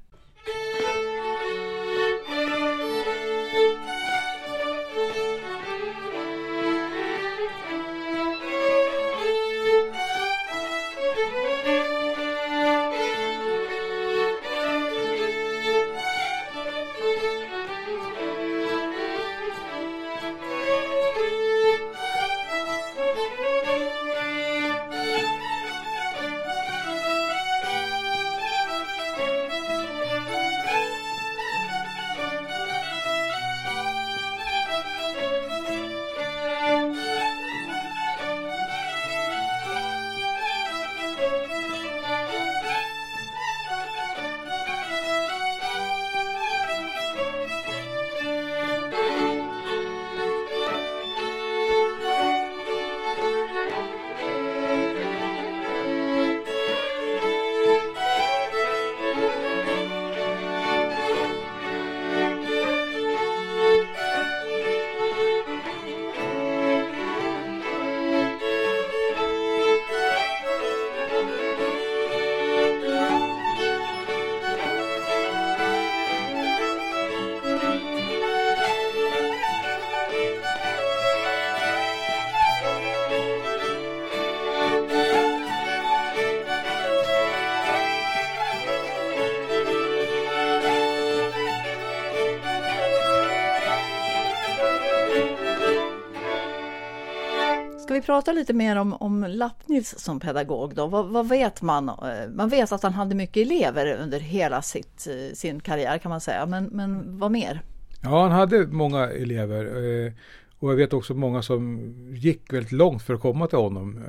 Vi 97.97 98.03
prata 98.03 98.33
lite 98.33 98.53
mer 98.53 98.77
om, 98.77 98.93
om 98.93 99.25
Lappnils 99.29 99.99
som 99.99 100.21
pedagog 100.21 100.75
då? 100.75 100.87
Vad, 100.87 101.07
vad, 101.07 101.29
vet 101.29 101.63
man? 101.63 101.89
Eh, 101.89 102.31
man 102.35 102.49
vet 102.49 102.73
att 102.73 102.83
han 102.83 102.93
hade 102.93 103.15
mycket 103.15 103.37
elever 103.37 103.97
under 104.03 104.21
hela 104.21 104.63
sitt, 104.63 105.07
eh, 105.07 105.35
sin 105.35 105.61
karriär 105.61 105.99
kan 105.99 106.11
man 106.11 106.21
säga, 106.21 106.47
men, 106.47 106.65
men 106.65 107.19
vad 107.19 107.31
mer? 107.31 107.63
Ja, 108.03 108.23
han 108.23 108.33
hade 108.33 108.67
många 108.67 109.11
elever 109.11 109.65
eh, 109.65 110.13
och 110.59 110.71
jag 110.71 110.77
vet 110.77 110.93
också 110.93 111.15
många 111.15 111.43
som 111.43 111.95
gick 112.15 112.53
väldigt 112.53 112.73
långt 112.73 113.03
för 113.03 113.15
att 113.15 113.21
komma 113.21 113.47
till 113.47 113.59
honom. 113.59 114.05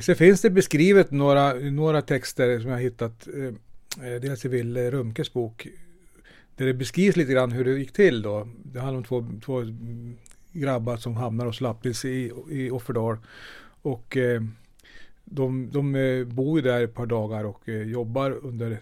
Sen 0.00 0.16
finns 0.16 0.40
det 0.40 0.50
beskrivet 0.50 1.10
några, 1.10 1.52
några 1.54 2.02
texter 2.02 2.60
som 2.60 2.70
jag 2.70 2.78
hittat, 2.78 3.28
dels 4.20 4.44
i 4.44 4.48
Ville 4.48 4.90
Rumkes 4.90 5.32
bok, 5.32 5.66
där 6.56 6.66
det 6.66 6.74
beskrivs 6.74 7.16
lite 7.16 7.32
grann 7.32 7.52
hur 7.52 7.64
det 7.64 7.78
gick 7.78 7.92
till 7.92 8.22
då. 8.22 8.48
Det 8.64 8.80
handlar 8.80 8.98
om 8.98 9.04
två, 9.04 9.26
två 9.44 9.62
grabbar 10.60 10.96
som 10.96 11.16
hamnar 11.16 11.46
hos 11.46 11.60
Lappis 11.60 12.04
i, 12.04 12.32
i 12.50 12.70
Offerdal. 12.70 13.16
Och 13.82 14.16
eh, 14.16 14.42
de, 15.24 15.70
de 15.70 15.94
eh, 15.94 16.24
bor 16.24 16.58
ju 16.58 16.62
där 16.62 16.84
ett 16.84 16.94
par 16.94 17.06
dagar 17.06 17.44
och 17.44 17.68
eh, 17.68 17.82
jobbar 17.82 18.30
under 18.30 18.78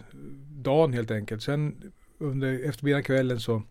dagen 0.49 0.93
helt 0.93 1.11
enkelt. 1.11 1.43
Sen 1.43 1.75
under 2.17 2.69
eftermiddagen 2.69 3.03
kvällen 3.03 3.39
så 3.39 3.61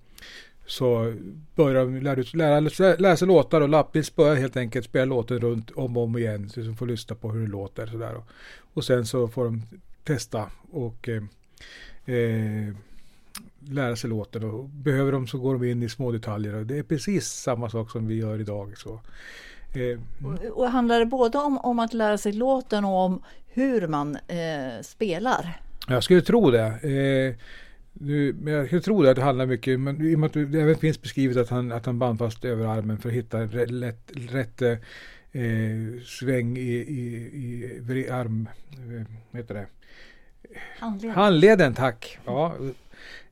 så 0.67 1.15
börjar 1.55 1.85
de 1.85 2.01
lära, 2.01 2.25
lära, 2.33 2.97
lära 2.97 3.17
sig 3.17 3.29
låtar 3.29 3.61
och 3.61 3.69
Lappis 3.69 4.17
börjar 4.17 4.35
helt 4.35 4.57
enkelt 4.57 4.87
spela 4.87 5.05
låten 5.05 5.39
runt 5.39 5.71
om 5.71 5.97
och 5.97 6.03
om 6.03 6.19
igen. 6.19 6.49
Så 6.49 6.61
de 6.61 6.77
får 6.77 6.87
lyssna 6.87 7.17
på 7.17 7.31
hur 7.31 7.41
det 7.41 7.53
låter. 7.53 7.87
Sådär. 7.87 8.15
Och, 8.15 8.25
och 8.75 8.85
sen 8.85 9.07
så 9.07 9.29
får 9.29 9.45
de 9.45 9.63
testa 10.05 10.51
och 10.71 11.09
eh, 11.09 11.23
eh, 12.15 12.75
lära 13.69 13.97
sig 13.97 14.11
låten 14.11 14.45
och 14.45 14.65
behöver 14.69 15.13
de 15.13 15.27
så 15.27 15.39
går 15.39 15.59
de 15.59 15.71
in 15.71 15.83
i 15.83 15.89
små 15.89 16.13
detaljer 16.13 16.55
och 16.55 16.67
det 16.67 16.79
är 16.79 16.83
precis 16.83 17.27
samma 17.27 17.71
sak 17.71 17.91
som 17.91 18.07
vi 18.07 18.15
gör 18.15 18.41
idag. 18.41 18.79
Så. 18.79 19.01
Eh, 19.75 20.27
och, 20.27 20.59
och 20.59 20.71
handlar 20.71 20.99
det 20.99 21.07
både 21.07 21.39
om, 21.39 21.59
om 21.59 21.79
att 21.79 21.95
lära 21.95 22.19
sig 22.19 22.33
låten 22.33 22.85
och 22.85 23.05
om 23.05 23.23
hur 23.47 23.87
man 23.87 24.17
eh, 24.17 24.83
spelar? 24.83 25.61
Jag 25.89 26.05
skulle 26.05 26.23
tro 26.23 26.51
det. 26.51 26.67
Eh, 26.67 27.47
nu, 27.93 28.37
jag 28.47 28.67
skulle 28.67 28.81
tro 28.81 29.03
det 29.03 29.11
att 29.11 29.17
det 29.17 29.23
handlar 29.23 29.47
mycket, 29.47 29.81
men 29.81 30.03
i 30.03 30.15
och 30.15 30.19
med 30.19 30.27
att 30.27 30.53
det 30.53 30.61
även 30.61 30.77
finns 30.77 31.03
beskrivet 31.03 31.37
att 31.37 31.49
han, 31.49 31.73
att 31.73 31.87
han 31.87 31.99
band 31.99 32.19
fast 32.19 32.45
överarmen 32.45 32.99
för 32.99 33.09
att 33.09 33.15
hitta 33.15 33.41
rätt, 33.41 34.13
rätt 34.15 34.63
eh, 34.63 34.79
sväng 36.05 36.57
i, 36.57 36.73
i, 36.73 37.83
i 37.89 38.11
arm, 38.11 38.49
eh, 38.73 39.37
heter 39.39 39.55
det? 39.55 39.67
Handleden. 40.79 41.17
Handleden, 41.17 41.75
tack. 41.75 42.19
Ja, 42.25 42.55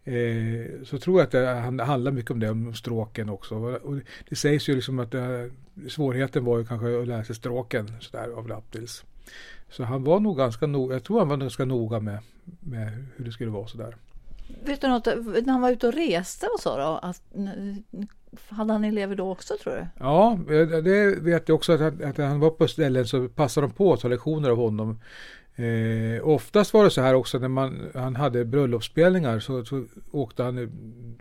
eh, 0.04 0.84
så 0.84 0.98
tror 0.98 1.20
jag 1.20 1.24
att 1.26 1.76
det 1.76 1.84
handlar 1.84 2.12
mycket 2.12 2.30
om 2.30 2.40
det, 2.40 2.50
om 2.50 2.74
stråken 2.74 3.28
också. 3.28 3.54
Och 3.54 3.96
det 4.28 4.36
sägs 4.36 4.68
ju 4.68 4.74
liksom 4.74 4.98
att 4.98 5.10
det, 5.10 5.50
svårigheten 5.88 6.44
var 6.44 6.58
ju 6.58 6.64
kanske 6.64 7.00
att 7.00 7.08
lära 7.08 7.24
sig 7.24 7.34
stråken 7.34 7.92
sådär 8.00 8.28
av 8.38 8.48
Laptils. 8.48 9.04
Så 9.70 9.84
han 9.84 10.04
var 10.04 10.20
nog 10.20 10.36
ganska 10.36 10.66
noga, 10.66 10.94
jag 10.94 11.04
tror 11.04 11.18
han 11.18 11.28
var 11.28 11.36
ganska 11.36 11.64
noga 11.64 12.00
med, 12.00 12.18
med 12.60 13.06
hur 13.16 13.24
det 13.24 13.32
skulle 13.32 13.50
vara 13.50 13.66
sådär. 13.66 13.96
Vet 14.64 14.80
du 14.80 14.88
något, 14.88 15.06
när 15.06 15.52
han 15.52 15.60
var 15.60 15.70
ute 15.70 15.86
och 15.86 15.94
reste 15.94 16.46
och 16.46 16.60
så 16.60 16.76
då? 16.76 17.00
Att, 17.02 17.22
hade 18.48 18.72
han 18.72 18.84
elever 18.84 19.16
då 19.16 19.30
också 19.30 19.54
tror 19.62 19.72
du? 19.72 19.86
Ja, 19.98 20.38
det 20.84 21.22
vet 21.22 21.48
jag 21.48 21.54
också 21.54 21.72
att, 21.72 22.02
att 22.02 22.16
han 22.16 22.40
var 22.40 22.50
på 22.50 22.68
ställen 22.68 23.06
så 23.06 23.28
passade 23.28 23.66
de 23.66 23.72
på 23.72 23.92
att 23.92 24.00
ta 24.00 24.08
lektioner 24.08 24.50
av 24.50 24.56
honom. 24.56 25.00
Eh, 25.56 26.28
oftast 26.28 26.74
var 26.74 26.84
det 26.84 26.90
så 26.90 27.00
här 27.00 27.14
också 27.14 27.38
när 27.38 27.48
man, 27.48 27.90
han 27.94 28.16
hade 28.16 28.44
bröllopsspelningar 28.44 29.40
så, 29.40 29.64
så 29.64 29.84
åkte 30.10 30.42
han 30.42 30.72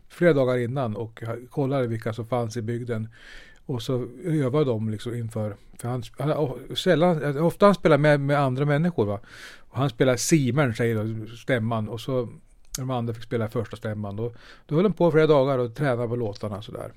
flera 0.10 0.34
dagar 0.34 0.58
innan 0.58 0.96
och 0.96 1.24
kollade 1.50 1.88
vilka 1.88 2.14
som 2.14 2.28
fanns 2.28 2.58
i 2.58 2.62
bygden. 2.62 3.10
Och 3.66 3.82
så 3.82 4.08
övade 4.24 4.66
de 4.66 4.90
liksom 4.90 5.16
inför, 5.16 5.56
för 5.78 5.88
han, 5.88 6.04
han, 6.18 6.54
sällan, 6.76 7.24
eh, 7.24 7.46
ofta 7.46 7.66
han 7.66 7.76
spelar 7.76 7.98
med, 7.98 8.20
med 8.20 8.40
andra 8.40 8.66
människor 8.66 9.06
va. 9.06 9.20
Och 9.58 9.78
han 9.78 9.90
spelar 9.90 10.16
Simern 10.16 10.76
säger 10.76 10.96
då, 10.96 11.36
stämman 11.36 11.90
och 11.90 12.02
så 12.02 12.30
de 12.78 12.90
andra 12.90 13.14
fick 13.14 13.24
spela 13.24 13.50
första 13.50 13.78
stämman. 13.78 14.16
Då, 14.16 14.34
då 14.66 14.76
höll 14.76 14.84
de 14.84 14.94
på 14.94 15.12
flera 15.12 15.28
dagar 15.28 15.58
och 15.58 15.76
tränade 15.76 16.08
på 16.08 16.16
låtarna 16.16 16.62
sådär. 16.62 16.92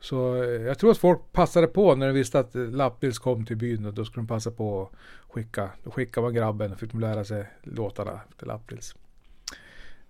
Så 0.00 0.42
eh, 0.42 0.62
jag 0.62 0.78
tror 0.78 0.90
att 0.90 0.98
folk 0.98 1.32
passade 1.32 1.66
på 1.66 1.94
när 1.94 2.06
de 2.06 2.12
visste 2.12 2.38
att 2.38 2.54
Lappnils 2.54 3.18
kom 3.18 3.46
till 3.46 3.56
byn 3.56 3.84
och 3.84 3.94
då 3.94 4.04
skulle 4.04 4.22
de 4.22 4.28
passa 4.28 4.50
på 4.50 4.82
att 4.82 4.98
skicka. 5.30 5.70
Då 5.84 5.90
skickade 5.90 6.24
man 6.24 6.34
grabben 6.34 6.72
och 6.72 6.78
fick 6.78 6.90
de 6.90 7.00
lära 7.00 7.24
sig 7.24 7.46
låtarna 7.62 8.20
till 8.38 8.46
Lappnils. 8.46 8.94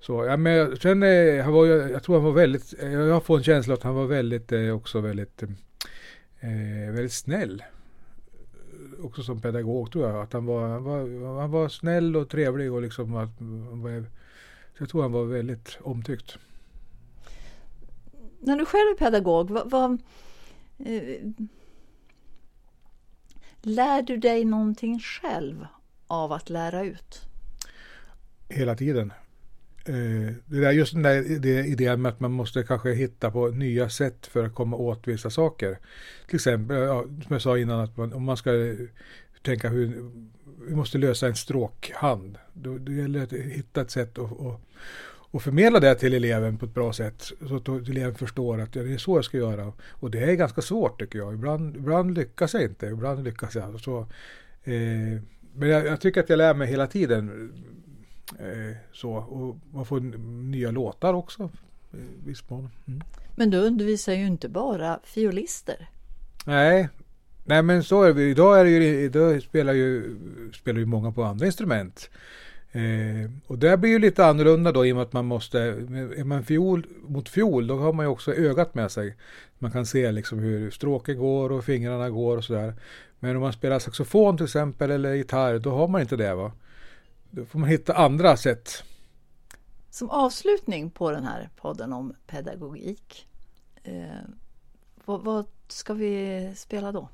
Så 0.00 0.24
ja, 0.24 0.36
men 0.36 0.76
sen 0.76 1.02
eh, 1.02 1.44
han 1.44 1.52
var 1.52 1.66
jag, 1.66 1.90
jag 1.90 2.02
tror 2.02 2.14
han 2.16 2.24
var 2.24 2.32
väldigt, 2.32 2.74
eh, 2.82 2.92
jag 2.92 3.24
får 3.24 3.36
en 3.36 3.42
känsla 3.42 3.74
att 3.74 3.82
han 3.82 3.94
var 3.94 4.06
väldigt 4.06 4.52
eh, 4.52 4.70
också 4.70 5.00
väldigt, 5.00 5.42
eh, 6.40 6.92
väldigt 6.92 7.12
snäll. 7.12 7.62
Också 9.02 9.22
som 9.22 9.40
pedagog 9.40 9.92
tror 9.92 10.08
jag. 10.08 10.22
Att 10.22 10.32
han 10.32 10.46
var, 10.46 10.68
han 10.68 10.84
var, 10.84 11.40
han 11.40 11.50
var 11.50 11.68
snäll 11.68 12.16
och 12.16 12.28
trevlig 12.28 12.72
och 12.72 12.82
liksom 12.82 13.16
att, 13.16 13.38
så 14.76 14.82
jag 14.82 14.88
tror 14.88 15.02
han 15.02 15.12
var 15.12 15.24
väldigt 15.24 15.78
omtyckt 15.80 16.38
när 18.40 18.56
du 18.56 18.64
själv 18.64 18.90
är 18.90 18.94
pedagog, 18.94 19.50
vad, 19.50 19.70
vad 19.70 19.92
eh, 20.78 21.30
lär 23.62 24.02
du 24.02 24.16
dig 24.16 24.44
någonting 24.44 25.00
själv 25.00 25.66
av 26.06 26.32
att 26.32 26.50
lära 26.50 26.84
ut? 26.84 27.22
Hela 28.48 28.74
tiden. 28.74 29.12
Eh, 29.88 30.34
det 30.46 30.60
där, 30.60 30.72
just 30.72 30.92
den 30.92 31.02
där 31.02 31.38
det, 31.38 31.66
idén 31.66 32.02
med 32.02 32.12
att 32.12 32.20
man 32.20 32.32
måste 32.32 32.62
kanske 32.62 32.92
hitta 32.92 33.30
på 33.30 33.48
nya 33.48 33.90
sätt 33.90 34.26
för 34.26 34.44
att 34.44 34.54
komma 34.54 34.76
åt 34.76 35.08
vissa 35.08 35.30
saker. 35.30 35.78
Till 36.26 36.36
exempel, 36.36 36.76
ja, 36.76 37.02
som 37.02 37.26
jag 37.28 37.42
sa 37.42 37.58
innan, 37.58 37.80
att 37.80 37.96
man, 37.96 38.12
om 38.12 38.24
man 38.24 38.36
ska 38.36 38.50
tänka 39.42 39.68
hur 39.68 40.10
vi 40.68 40.74
måste 40.74 40.98
lösa 40.98 41.26
en 41.26 41.34
stråkhand. 41.34 42.38
Då, 42.52 42.78
det 42.78 42.92
gäller 42.92 43.22
att 43.22 43.32
hitta 43.32 43.80
ett 43.80 43.90
sätt 43.90 44.18
att, 44.18 44.40
att 44.40 44.60
och 45.30 45.42
förmedla 45.42 45.80
det 45.80 45.94
till 45.94 46.14
eleven 46.14 46.58
på 46.58 46.66
ett 46.66 46.74
bra 46.74 46.92
sätt 46.92 47.32
så 47.48 47.56
att 47.56 47.68
eleven 47.68 48.14
förstår 48.14 48.60
att 48.60 48.76
ja, 48.76 48.82
det 48.82 48.92
är 48.92 48.98
så 48.98 49.16
jag 49.16 49.24
ska 49.24 49.36
göra. 49.36 49.72
Och 49.90 50.10
det 50.10 50.18
är 50.18 50.34
ganska 50.34 50.60
svårt 50.62 51.00
tycker 51.00 51.18
jag. 51.18 51.34
Ibland, 51.34 51.76
ibland 51.76 52.14
lyckas 52.14 52.54
jag 52.54 52.62
inte, 52.62 52.86
ibland 52.86 53.24
lyckas 53.24 53.54
jag. 53.54 53.80
Så, 53.80 53.98
eh, 54.64 55.20
men 55.54 55.68
jag, 55.68 55.86
jag, 55.86 56.00
tycker 56.00 56.20
att 56.20 56.28
jag 56.28 56.36
lär 56.36 56.54
mig 56.54 56.68
hela 56.68 56.86
tiden. 56.86 57.52
Eh, 58.38 58.76
så, 58.92 59.12
och 59.12 59.56
man 59.72 59.86
får 59.86 60.00
nya 60.50 60.70
låtar 60.70 61.14
också. 61.14 61.50
Viss 62.24 62.50
mån. 62.50 62.70
Mm. 62.86 63.00
Men 63.36 63.50
du 63.50 63.58
undervisar 63.58 64.12
ju 64.12 64.26
inte 64.26 64.48
bara 64.48 65.00
fiolister. 65.04 65.88
Nej, 66.46 66.88
Nej 67.44 67.62
men 67.62 67.84
så 67.84 68.02
är 68.02 68.14
det. 68.14 68.22
Idag, 68.22 68.60
är 68.60 68.64
det 68.64 68.70
ju, 68.70 69.00
idag 69.00 69.42
spelar, 69.42 69.72
ju, 69.72 70.16
spelar 70.54 70.78
ju 70.80 70.86
många 70.86 71.12
på 71.12 71.22
andra 71.22 71.46
instrument. 71.46 72.10
Eh, 72.72 73.30
och 73.46 73.58
det 73.58 73.76
blir 73.76 73.90
ju 73.90 73.98
lite 73.98 74.26
annorlunda 74.26 74.72
då 74.72 74.86
i 74.86 74.92
och 74.92 74.96
med 74.96 75.02
att 75.02 75.12
man 75.12 75.24
måste, 75.24 75.60
är 75.60 76.24
man 76.24 76.44
fiol 76.44 76.86
mot 77.02 77.28
fiol 77.28 77.66
då 77.66 77.76
har 77.76 77.92
man 77.92 78.06
ju 78.06 78.10
också 78.10 78.34
ögat 78.34 78.74
med 78.74 78.90
sig. 78.90 79.16
Man 79.58 79.70
kan 79.70 79.86
se 79.86 80.12
liksom 80.12 80.38
hur 80.38 80.70
stråken 80.70 81.18
går 81.18 81.52
och 81.52 81.64
fingrarna 81.64 82.10
går 82.10 82.36
och 82.36 82.44
sådär. 82.44 82.74
Men 83.18 83.36
om 83.36 83.42
man 83.42 83.52
spelar 83.52 83.78
saxofon 83.78 84.36
till 84.36 84.44
exempel 84.44 84.90
eller 84.90 85.14
gitarr 85.14 85.58
då 85.58 85.70
har 85.70 85.88
man 85.88 86.00
inte 86.00 86.16
det 86.16 86.34
va. 86.34 86.52
Då 87.30 87.44
får 87.44 87.58
man 87.58 87.68
hitta 87.68 87.94
andra 87.94 88.36
sätt. 88.36 88.84
Som 89.90 90.10
avslutning 90.10 90.90
på 90.90 91.10
den 91.10 91.24
här 91.24 91.48
podden 91.56 91.92
om 91.92 92.14
pedagogik. 92.26 93.28
Eh, 93.82 93.92
vad, 95.04 95.24
vad, 95.24 95.46
ska 95.68 95.94
vi 95.94 96.52
spela 96.56 96.92
då? 96.92 97.08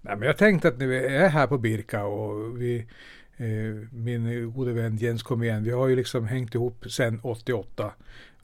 Nej, 0.00 0.16
men 0.16 0.26
jag 0.26 0.36
tänkte 0.36 0.68
att 0.68 0.78
när 0.78 0.86
vi 0.86 1.06
är 1.06 1.28
här 1.28 1.46
på 1.46 1.58
Birka 1.58 2.04
och 2.04 2.60
vi 2.60 2.86
Eh, 3.40 3.88
min 3.92 4.52
gode 4.52 4.72
vän 4.72 4.96
Jens 4.96 5.22
kom 5.22 5.42
igen. 5.42 5.64
Vi 5.64 5.70
har 5.70 5.88
ju 5.88 5.96
liksom 5.96 6.26
hängt 6.26 6.54
ihop 6.54 6.84
sedan 6.90 7.20
88. 7.22 7.92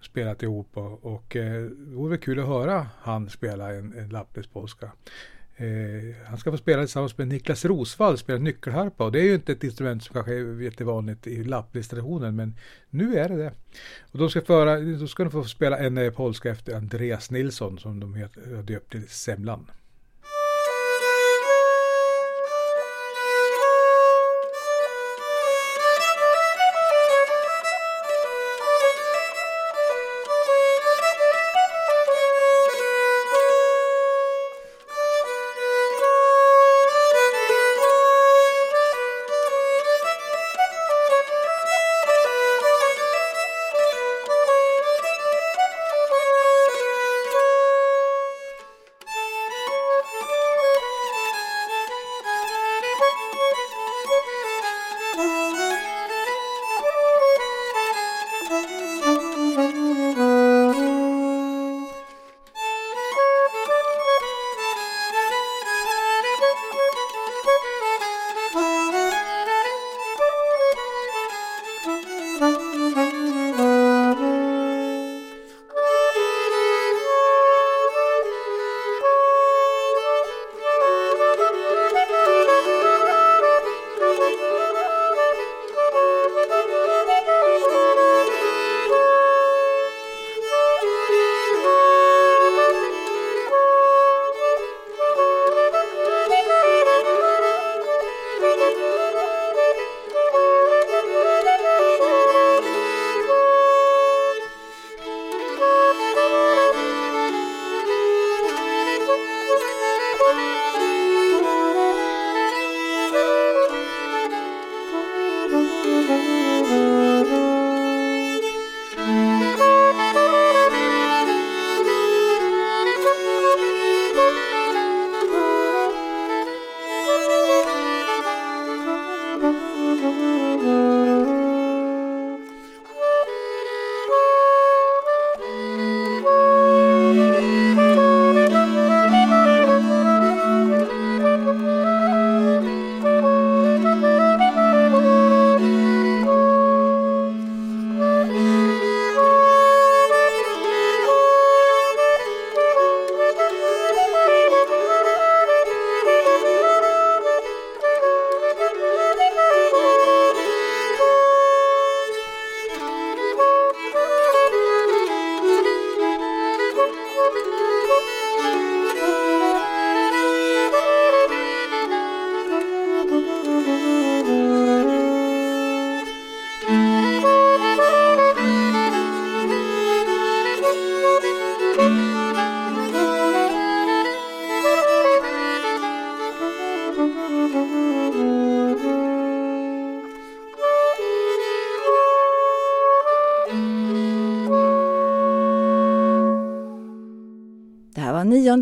Spelat 0.00 0.42
ihop 0.42 0.68
och, 0.76 1.04
och 1.04 1.37
eh, 1.37 1.62
det 1.62 1.94
vore 1.94 2.16
kul 2.16 2.40
att 2.40 2.46
höra 2.46 2.87
han 3.00 3.30
spela 3.30 3.74
en, 3.74 3.98
en 3.98 4.09
lappnäspolska. 4.09 4.92
Eh, 5.57 6.26
han 6.26 6.38
ska 6.38 6.50
få 6.50 6.57
spela 6.57 6.83
tillsammans 6.83 7.18
med 7.18 7.28
Niklas 7.28 7.64
Rosvall, 7.64 8.18
spela 8.18 8.38
nyckelharpa 8.38 9.04
och 9.04 9.12
det 9.12 9.20
är 9.20 9.24
ju 9.24 9.35
inte 9.35 9.52
ett 9.52 9.64
instrument 9.64 10.04
som 10.04 10.14
kanske 10.14 10.35
är 10.35 10.62
jättevanligt 10.62 11.26
i 11.26 11.44
lapplistraditionen 11.44 12.37
men 12.37 12.57
nu 12.90 13.18
är 13.18 13.28
det 13.28 13.37
det. 13.37 13.52
Och 14.12 14.18
de 14.18 14.30
ska, 14.30 14.40
föra, 14.40 14.80
då 14.80 15.07
ska 15.07 15.24
de 15.24 15.30
få 15.30 15.44
spela 15.44 15.78
en 15.78 15.98
eh, 15.98 16.11
polska 16.11 16.50
efter 16.50 16.76
Andreas 16.76 17.30
Nilsson 17.30 17.78
som 17.78 18.00
de 18.00 18.14
heter, 18.14 18.62
döpt 18.62 18.92
till 18.92 19.09
Semlan. 19.09 19.66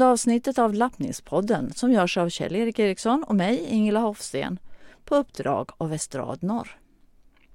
Nionde 0.02 0.12
avsnittet 0.12 0.58
av 0.58 0.74
Lappningspodden 0.74 1.72
som 1.72 1.92
görs 1.92 2.18
av 2.18 2.28
Kjell-Erik 2.28 2.78
Eriksson 2.78 3.24
och 3.24 3.34
mig, 3.34 3.66
Ingela 3.68 4.00
Hofsten, 4.00 4.58
på 5.04 5.16
uppdrag 5.16 5.70
av 5.78 5.92
Estrad 5.92 6.42
Norr. 6.42 6.81